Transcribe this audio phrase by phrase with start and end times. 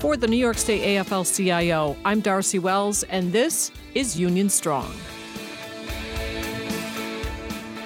[0.00, 4.92] For the New York State AFL CIO, I'm Darcy Wells, and this is Union Strong.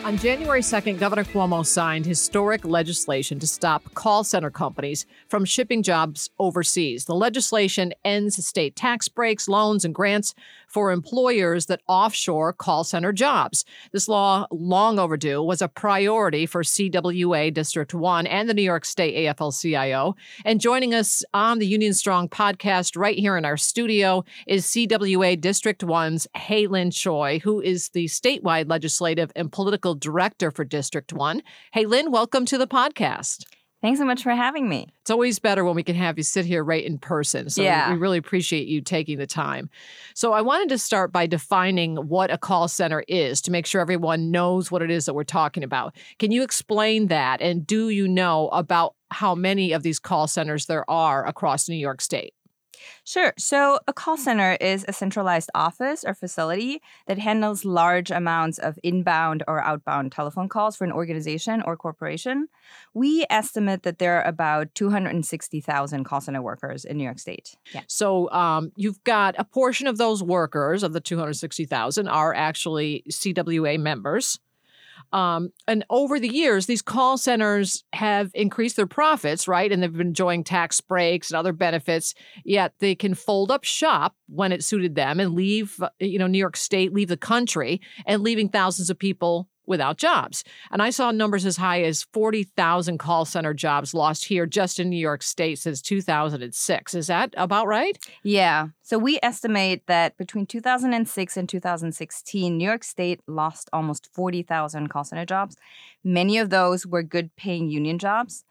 [0.08, 5.82] On January 2nd, Governor Cuomo signed historic legislation to stop call center companies from shipping
[5.82, 7.04] jobs overseas.
[7.04, 10.34] The legislation ends state tax breaks, loans, and grants
[10.68, 13.64] for employers that offshore call center jobs.
[13.92, 18.84] This law, long overdue, was a priority for CWA District 1 and the New York
[18.84, 20.14] State AFL CIO.
[20.44, 25.40] And joining us on the Union Strong podcast right here in our studio is CWA
[25.40, 31.42] District 1's Hae-Lin Choi, who is the statewide legislative and political director for District 1.
[31.72, 33.44] Hey, Lynn, welcome to the podcast.
[33.80, 34.88] Thanks so much for having me.
[35.02, 37.48] It's always better when we can have you sit here right in person.
[37.48, 37.92] So yeah.
[37.92, 39.70] we really appreciate you taking the time.
[40.14, 43.80] So I wanted to start by defining what a call center is to make sure
[43.80, 45.94] everyone knows what it is that we're talking about.
[46.18, 47.40] Can you explain that?
[47.40, 51.76] And do you know about how many of these call centers there are across New
[51.76, 52.34] York State?
[53.04, 53.32] Sure.
[53.38, 58.78] So, a call center is a centralized office or facility that handles large amounts of
[58.82, 62.48] inbound or outbound telephone calls for an organization or corporation.
[62.94, 67.56] We estimate that there are about 260,000 call center workers in New York State.
[67.72, 67.82] Yeah.
[67.86, 73.78] So, um, you've got a portion of those workers, of the 260,000, are actually CWA
[73.78, 74.38] members.
[75.12, 79.70] Um, and over the years, these call centers have increased their profits, right?
[79.70, 82.14] And they've been enjoying tax breaks and other benefits,
[82.44, 86.26] yet they can fold up shop when it suited them and leave, uh, you know,
[86.26, 90.42] New York State, leave the country, and leaving thousands of people without jobs.
[90.70, 94.88] And I saw numbers as high as 40,000 call center jobs lost here just in
[94.90, 96.94] New York State since 2006.
[96.94, 97.98] Is that about right?
[98.22, 98.68] Yeah.
[98.82, 105.04] So we estimate that between 2006 and 2016, New York State lost almost 40,000 call
[105.04, 105.56] center jobs.
[106.02, 108.44] Many of those were good paying union jobs.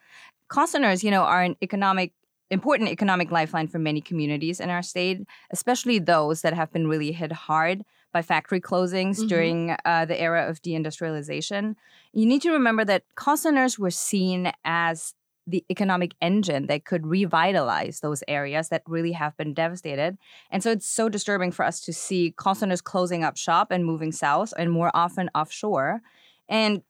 [0.47, 2.13] Call centers, you know, are an economic
[2.49, 7.11] important economic lifeline for many communities in our state, especially those that have been really
[7.11, 9.27] hit hard by factory closings mm-hmm.
[9.27, 11.75] during uh, the era of deindustrialization.
[12.13, 15.13] You need to remember that call centers were seen as
[15.47, 20.17] the economic engine that could revitalize those areas that really have been devastated.
[20.51, 23.85] And so it's so disturbing for us to see call centers closing up shop and
[23.85, 26.01] moving south and more often offshore.
[26.49, 26.81] And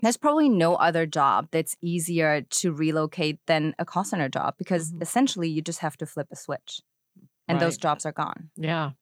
[0.00, 4.92] there's probably no other job that's easier to relocate than a call center job because
[4.92, 5.02] mm-hmm.
[5.02, 6.80] essentially you just have to flip a switch
[7.48, 7.64] and right.
[7.64, 8.50] those jobs are gone.
[8.56, 8.92] Yeah.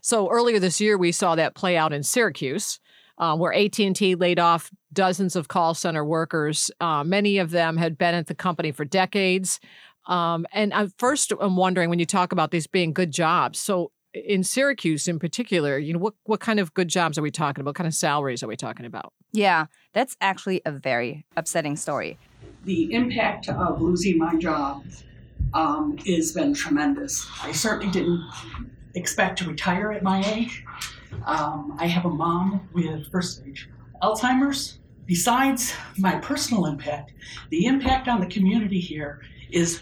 [0.00, 2.80] So earlier this year, we saw that play out in Syracuse.
[3.20, 6.70] Uh, where AT&T laid off dozens of call center workers.
[6.80, 9.58] Uh, many of them had been at the company for decades.
[10.06, 13.58] Um, and I first I'm wondering when you talk about these being good jobs.
[13.58, 17.30] So in Syracuse, in particular, you know what what kind of good jobs are we
[17.30, 17.70] talking about?
[17.70, 19.12] What kind of salaries are we talking about?
[19.32, 22.18] Yeah, that's actually a very upsetting story.
[22.64, 24.84] The impact of losing my job
[25.52, 27.26] um, has been tremendous.
[27.42, 28.22] I certainly didn't
[28.98, 30.64] expect to retire at my age.
[31.24, 33.68] Um, I have a mom with first stage
[34.02, 34.78] Alzheimer's.
[35.06, 37.12] Besides my personal impact,
[37.48, 39.80] the impact on the community here is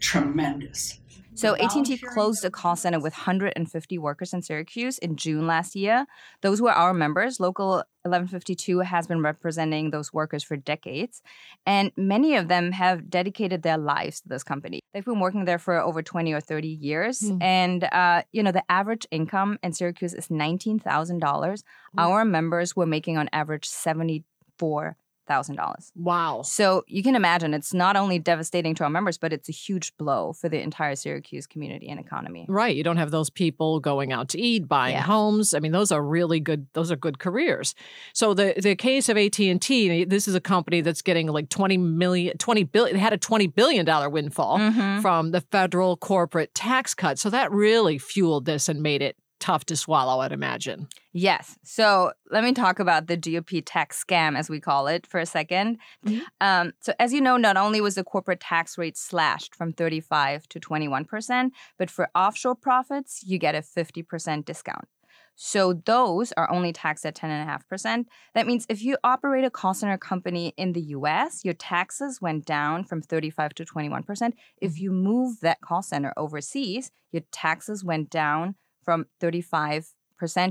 [0.00, 0.98] tremendous.
[1.34, 6.06] So AT&T closed a call center with 150 workers in Syracuse in June last year.
[6.42, 7.40] Those were our members.
[7.40, 11.22] Local 1152 has been representing those workers for decades,
[11.64, 14.80] and many of them have dedicated their lives to this company.
[14.92, 17.42] They've been working there for over 20 or 30 years, mm.
[17.42, 20.82] and uh, you know the average income in Syracuse is $19,000.
[20.82, 21.62] Mm.
[21.96, 25.92] Our members were making on average 74 thousand dollars.
[25.94, 26.42] Wow!
[26.42, 29.96] So you can imagine it's not only devastating to our members, but it's a huge
[29.96, 32.46] blow for the entire Syracuse community and economy.
[32.48, 32.74] Right.
[32.74, 35.02] You don't have those people going out to eat, buying yeah.
[35.02, 35.54] homes.
[35.54, 36.66] I mean, those are really good.
[36.74, 37.74] Those are good careers.
[38.12, 41.48] So the the case of AT and T, this is a company that's getting like
[41.48, 42.96] 20 million, 20 billion.
[42.96, 45.00] They had a twenty billion dollar windfall mm-hmm.
[45.00, 47.18] from the federal corporate tax cut.
[47.18, 50.88] So that really fueled this and made it tough to swallow, I'd imagine.
[51.12, 51.58] Yes.
[51.64, 55.24] So let me talk about the GOP tax scam, as we call it, for a
[55.24, 55.76] 2nd
[56.06, 56.20] mm-hmm.
[56.40, 60.48] um, so, as you know, not only was the corporate tax rate slashed from 35
[60.48, 64.86] to 21%, but for offshore profits, you get a 50% discount.
[65.34, 68.04] So those are only taxed at 10.5%.
[68.34, 72.44] That means if you operate a call center company in the US, your taxes went
[72.44, 74.32] down from 35 to 21%.
[74.60, 74.82] If mm-hmm.
[74.82, 79.84] you move that call center overseas, your taxes went down from 35%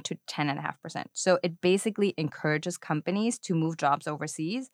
[0.04, 1.06] to 10.5%.
[1.14, 4.70] So it basically encourages companies to move jobs overseas.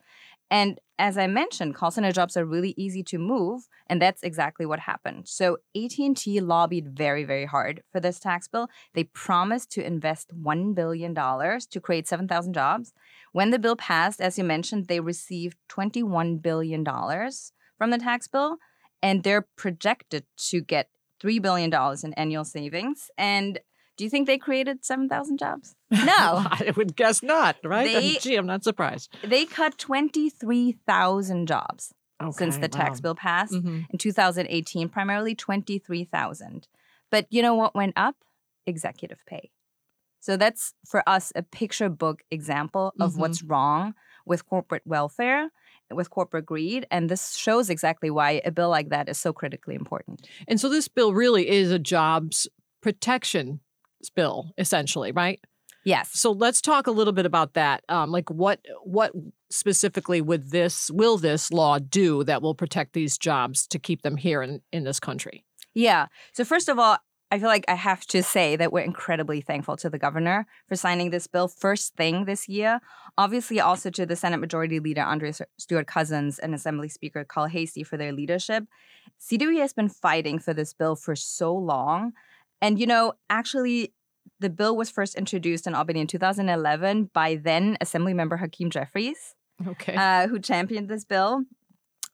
[0.50, 4.66] And as I mentioned, call center jobs are really easy to move, and that's exactly
[4.66, 5.28] what happened.
[5.28, 8.70] So AT&T lobbied very, very hard for this tax bill.
[8.94, 12.94] They promised to invest $1 billion to create 7,000 jobs.
[13.34, 18.58] When the bill passed, as you mentioned, they received $21 billion from the tax bill,
[19.04, 20.90] and they're projected to get
[21.24, 21.72] $3 billion
[22.04, 23.10] in annual savings.
[23.18, 23.60] And
[23.98, 25.76] do you think they created 7,000 jobs?
[25.92, 26.44] No.
[26.46, 27.86] I would guess not, right?
[27.88, 29.16] They- And gee, I'm not surprised.
[29.24, 31.94] they cut 23,000 jobs
[32.32, 33.02] since Okay, the tax wow.
[33.04, 33.86] bill passed Mhm.
[33.90, 36.68] in 2018, primarily 23,000.
[37.12, 38.16] But you know what went up?
[38.66, 39.52] Executive pay.
[40.20, 43.18] So that's for us a picture book example of Mhm.
[43.20, 43.94] what's wrong
[44.26, 45.52] with corporate welfare,
[45.92, 46.86] with corporate greed.
[46.92, 50.28] And this shows exactly why a bill like that is so critically important.
[50.48, 52.48] And so this bill really is a jobs
[52.82, 53.60] protection
[54.16, 55.40] bill, essentially, right?
[55.84, 56.10] Yes.
[56.14, 57.84] So let's talk a little bit about that.
[57.88, 59.14] Um, like what what
[59.50, 64.18] specifically would this will this law do that will protect these jobs to keep them
[64.18, 65.46] here in, in this country?
[65.74, 66.08] Yeah.
[66.34, 66.98] So first of all,
[67.30, 70.76] I feel like I have to say that we're incredibly thankful to the governor for
[70.76, 72.80] signing this bill first thing this year.
[73.18, 77.84] Obviously, also to the Senate Majority Leader Andre Stewart Cousins and Assembly Speaker Carl Heastie
[77.84, 78.64] for their leadership.
[79.20, 82.14] CWA has been fighting for this bill for so long.
[82.62, 83.94] And, you know, actually,
[84.40, 89.36] the bill was first introduced in Albany in 2011 by then Assemblymember Hakeem Jeffries
[89.68, 89.96] Okay.
[89.96, 91.44] uh, who championed this bill.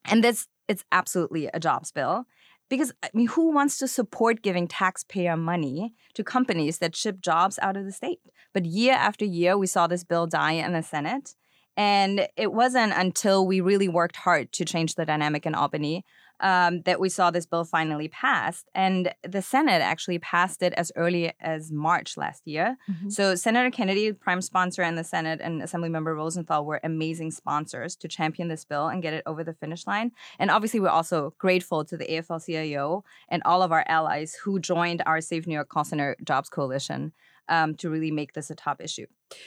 [0.06, 2.26] And this it's absolutely a jobs bill.
[2.70, 7.60] Because I mean, who wants to support giving taxpayer money to companies that ship jobs
[7.62, 8.20] out of the state?
[8.54, 11.36] But year after year, we saw this bill die in the Senate.
[11.76, 16.06] And it wasn't until we really worked hard to change the dynamic in Albany
[16.40, 18.70] um, that we saw this bill finally passed.
[18.76, 22.78] And the Senate actually passed it as early as March last year.
[22.90, 23.12] Mhm.
[23.12, 28.08] So Senator Kennedy, prime sponsor in the Senate, and Assemblymember Rosenthal were amazing sponsors to
[28.08, 30.12] champion this bill and get it over the finish line.
[30.40, 35.02] And obviously, we're also grateful to the AFL-CIO and all of our allies who joined
[35.06, 37.14] our Save New York Call Center Jobs Coalition
[37.50, 39.06] um, to really make this a top issue.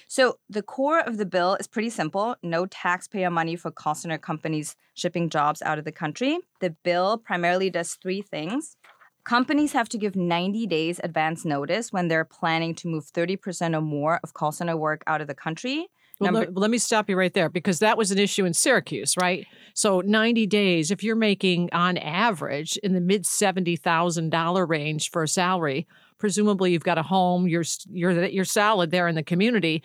[0.08, 4.18] So the core of the bill is pretty simple: no taxpayer money for call center
[4.18, 6.38] companies shipping jobs out of the country.
[6.60, 8.76] The bill primarily does three things.
[9.24, 13.80] Companies have to give 90 days advance notice when they're planning to move 30% or
[13.80, 15.88] more of call center work out of the country.
[16.20, 18.54] Well, Number- let, let me stop you right there because that was an issue in
[18.54, 19.44] Syracuse, right?
[19.74, 25.28] So 90 days, if you're making on average in the mid $70,000 range for a
[25.28, 25.86] salary,
[26.18, 29.82] presumably you've got a home, you're you're you're solid there in the community,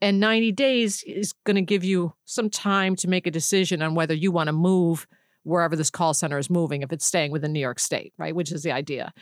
[0.00, 3.94] and 90 days is going to give you some time to make a decision on
[3.94, 5.06] whether you want to move
[5.42, 8.34] wherever this call center is moving if it's staying within New York state, right?
[8.34, 9.12] Which is the idea.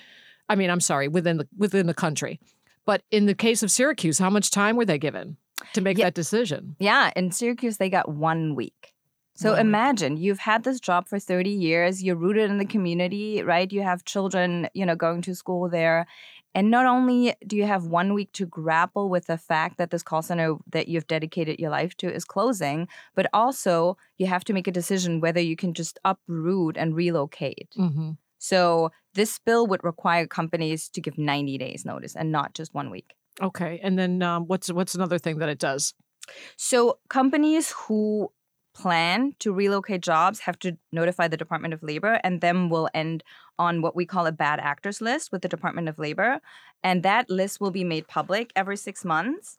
[0.49, 2.38] I mean, I'm sorry, within the within the country.
[2.84, 5.37] But in the case of Syracuse, how much time were they given
[5.75, 6.06] to make Yeah.
[6.06, 6.75] that decision?
[6.81, 8.93] Yeah, in Syracuse, they got one week.
[9.34, 13.72] So imagine you've had this job for 30 years, you're rooted in the community, right?
[13.72, 16.06] You have children, you know, going to school there.
[16.54, 20.02] And not only do you have one week to grapple with the fact that this
[20.02, 24.52] call center that you've dedicated your life to is closing, but also you have to
[24.52, 27.70] make a decision whether you can just uproot and relocate.
[27.78, 28.12] Mm-hmm.
[28.38, 32.90] So this bill would require companies to give 90 days notice and not just one
[32.90, 33.14] week.
[33.40, 35.94] Okay, and then um, what's what's another thing that it does?
[36.56, 38.31] So companies who
[38.75, 43.22] plan to relocate jobs have to notify the Department of Labor, and then will end
[43.58, 46.40] on what we call a bad actors list with the Department of Labor.
[46.82, 49.58] And that list will be made public every six months.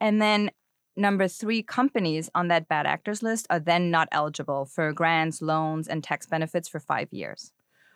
[0.00, 0.50] And then
[0.96, 5.86] number three, companies on that bad actors list are then not eligible for grants, loans,
[5.88, 7.52] and tax benefits for five years.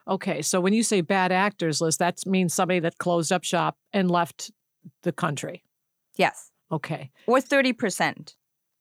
[0.09, 3.77] Okay, so when you say bad actors list, that means somebody that closed up shop
[3.93, 4.51] and left
[5.03, 5.63] the country.
[6.17, 6.51] Yes.
[6.73, 8.35] Okay, Or 30%,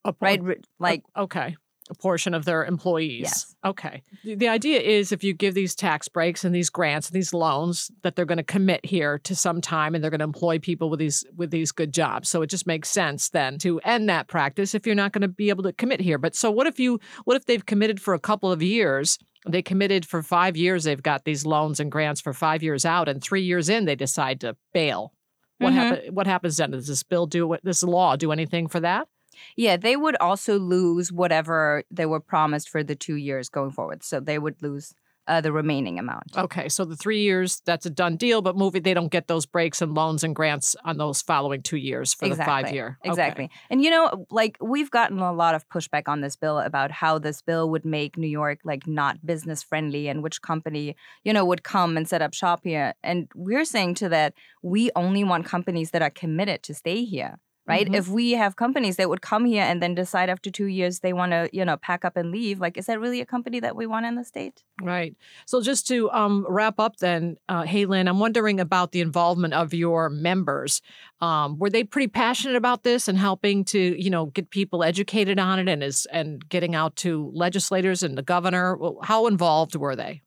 [0.06, 0.42] A- right?
[0.80, 1.56] Like, okay,
[1.96, 3.22] portion of their employees.
[3.22, 3.56] Yes.
[3.66, 4.04] Okay.
[4.24, 7.92] The, idea is if you give these tax breaks and these grants and these loans,
[8.04, 10.90] that they're going to commit here to some time and they're going to employ people
[10.90, 12.30] with these with these good jobs.
[12.30, 15.28] So it just makes sense then to end that practice if you're not going to
[15.28, 16.18] be able to commit here.
[16.18, 19.18] But so what if you what if they've committed for a couple of years?
[19.48, 20.84] They committed for five years.
[20.84, 23.96] They've got these loans and grants for five years out, and three years in, they
[23.96, 25.14] decide to bail.
[25.60, 25.76] What Mhm.
[25.76, 26.72] happen, What happens then?
[26.72, 29.08] Does this bill do this law do anything for that?
[29.56, 34.04] Yeah, they would also lose whatever they were promised for the two years going forward.
[34.04, 34.94] So they would lose
[35.30, 36.36] uh, the remaining amount.
[36.36, 39.46] Okay, so the three years, that's a done deal, but movie, they don't get those
[39.46, 42.44] breaks and loans and grants on those following two years for exactly.
[42.44, 42.98] the five year.
[43.04, 43.46] Exactly.
[43.46, 43.54] Okay.
[43.70, 47.20] And you know, like we've gotten a lot of pushback on this bill about how
[47.20, 51.46] this bill would make New York like not business friendly and which company, you know,
[51.46, 52.96] would come and set up shop here.
[53.04, 57.38] And we're saying to that, we only want companies that are committed to stay here
[57.70, 57.88] right?
[57.88, 57.96] Mhm.
[57.96, 61.14] If we have companies that would come here and then decide after two years they
[61.14, 63.76] want to, you know, pack up and leave, like, is that really a company that
[63.76, 64.64] we want in the state?
[64.82, 65.16] Right.
[65.46, 69.54] So just to um, wrap up then, uh, hey, Lynn, I'm wondering about the involvement
[69.54, 70.82] of your members.
[71.22, 75.40] Um, were they pretty passionate about this and helping to, you know, get people educated
[75.40, 78.76] on it and is and getting out to legislators and the governor?
[78.78, 80.22] Well, How involved were they?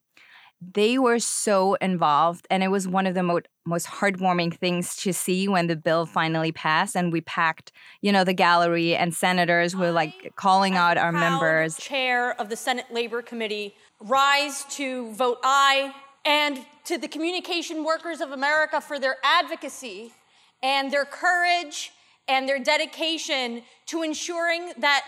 [0.73, 5.13] They were so involved, and it was one of the mo- most heartwarming things to
[5.13, 9.75] see when the bill finally passed and we packed, you know, the gallery and senators
[9.75, 11.77] were like calling out our members.
[11.77, 15.93] Chair of the Senate Labor Committee, rise to vote aye,
[16.25, 20.13] and to the communication workers of America for their advocacy
[20.61, 21.91] and their courage
[22.27, 25.03] and their dedication to ensuring that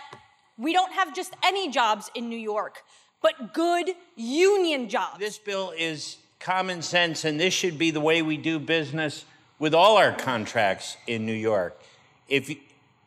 [0.58, 2.82] we don't have just any jobs in New York,
[3.26, 5.18] but good union jobs.
[5.18, 9.24] This bill is common sense, and this should be the way we do business
[9.58, 11.76] with all our contracts in New York.
[12.28, 12.54] If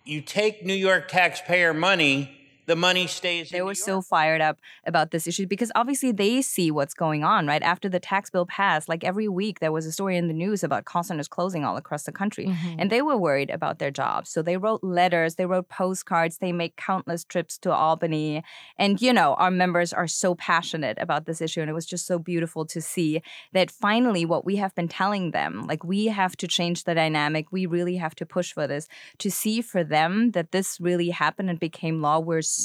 [0.03, 2.38] you take New York taxpayer money,
[2.69, 3.49] the money stays.
[3.49, 3.57] There.
[3.57, 6.93] They in were New so fired up about this issue because obviously they see what's
[6.93, 7.63] going on, right?
[7.63, 10.63] After the tax bill passed, like every week there was a story in the news
[10.63, 12.45] about call centers closing all across the country.
[12.45, 12.75] Mm-hmm.
[12.77, 14.29] And they were worried about their jobs.
[14.29, 18.43] So they wrote letters, they wrote postcards, they make countless trips to Albany.
[18.77, 21.61] And, you know, our members are so passionate about this issue.
[21.61, 25.31] And it was just so beautiful to see that finally what we have been telling
[25.31, 28.87] them, like we have to change the dynamic, we really have to push for this,
[29.17, 32.19] to see for them that this really happened and became law.
[32.19, 32.58] We're so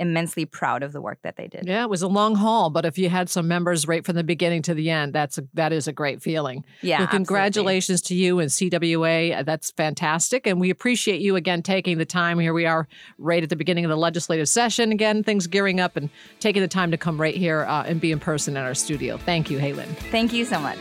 [0.00, 1.66] immensely proud of the work that they did.
[1.66, 4.24] Yeah, it was a long haul, but if you had some members right from the
[4.24, 6.64] beginning to the end, that's a, that is a great feeling.
[6.80, 9.44] Yeah, Well, congratulations to you and CWA.
[9.44, 12.38] That's fantastic, and we appreciate you again taking the time.
[12.38, 14.90] Here we are, right at the beginning of the legislative session.
[14.90, 16.08] Again, things gearing up and
[16.40, 19.18] taking the time to come right here uh, and be in person in our studio.
[19.18, 19.88] Thank you, Hae-Lin.
[20.10, 20.78] Thank you so much.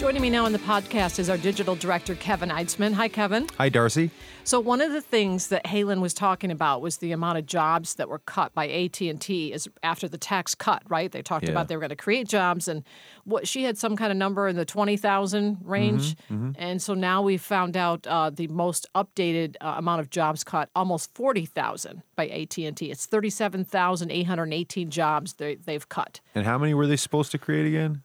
[0.00, 2.94] Joining me now on the podcast is our digital director, Kevin Eidsman.
[2.94, 3.46] Hi, Kevin.
[3.58, 4.10] Hi, Darcy.
[4.44, 7.96] So one of the things that Hae-Lin was talking about was the amount of jobs
[7.96, 11.12] that were cut by AT&T is after the tax cut, right?
[11.12, 11.50] They talked Yeah.
[11.50, 12.82] about they were going to create jobs and
[13.24, 16.16] what she had some kind of number in the 20,000 range.
[16.32, 20.42] Mm-hmm, And so now we found out uh, the most updated uh, amount of jobs
[20.44, 22.90] cut, almost 40,000 by AT&T.
[22.90, 26.20] It's 37,818 jobs they, they've cut.
[26.34, 28.02] And how many were they supposed to create again?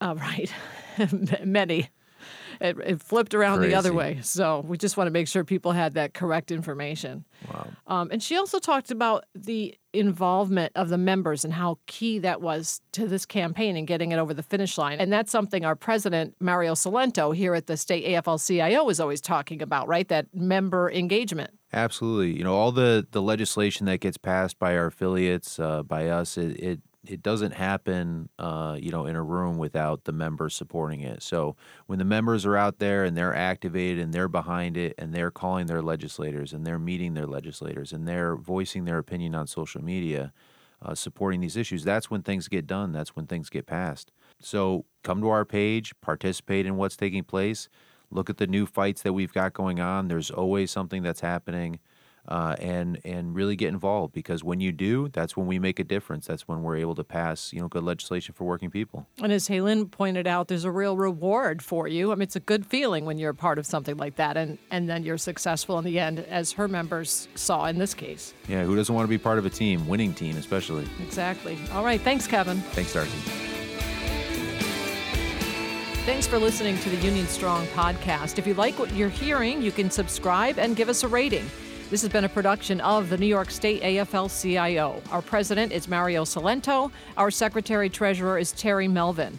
[0.00, 0.52] Uh, right.
[1.44, 1.90] Many.
[2.60, 4.20] It, it flipped around the other way.
[4.22, 7.24] So we just want to make sure people had that correct information.
[7.52, 7.68] Wow.
[7.86, 12.40] Um, and she also talked about the involvement of the members and how key that
[12.40, 14.98] was to this campaign and getting it over the finish line.
[14.98, 19.20] And that's something our president, Mario Cilento, here at the state AFL CIO is always
[19.20, 20.08] talking about, right?
[20.08, 21.50] That member engagement.
[21.72, 22.36] Absolutely.
[22.36, 26.38] You know, all the, the legislation that gets passed by our affiliates, uh, by us,
[26.38, 31.00] it, it, it doesn't happen, uh, you know, in a room without the members supporting
[31.00, 31.22] it.
[31.22, 35.14] So when the members are out there and they're activated and they're behind it and
[35.14, 39.46] they're calling their legislators and they're meeting their legislators and they're voicing their opinion on
[39.46, 40.32] social media,
[40.82, 42.92] uh, supporting these issues, that's when things get done.
[42.92, 44.12] That's when things get passed.
[44.40, 47.68] So come to our page, participate in what's taking place,
[48.10, 50.08] look at the new fights that we've got going on.
[50.08, 51.80] There's always something that's happening.
[52.28, 55.84] Uh, and and really get involved because when you do, that's when we make a
[55.84, 56.26] difference.
[56.26, 59.06] That's when we're able to pass you know good legislation for working people.
[59.22, 62.12] And as Hae-Lin pointed out, there's a real reward for you.
[62.12, 64.58] I mean, it's a good feeling when you're a part of something like that, and,
[64.70, 68.34] and then you're successful in the end, as her members saw in this case.
[68.48, 70.86] Yeah, who doesn't want to be part of a team, winning team especially?
[71.04, 71.58] Exactly.
[71.72, 72.00] All right.
[72.00, 72.58] Thanks, Kevin.
[72.72, 73.18] Thanks, Darcy.
[76.06, 78.38] Thanks for listening to the Union Strong podcast.
[78.38, 81.44] If you like what you're hearing, you can subscribe and give us a rating.
[81.88, 85.00] This has been a production of the New York State AFL CIO.
[85.12, 86.90] Our president is Mario Cilento.
[87.16, 89.38] Our secretary treasurer is Terry Melvin.